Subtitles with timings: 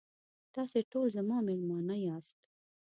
[0.55, 2.37] تاسې ټول زما میلمانه یاست.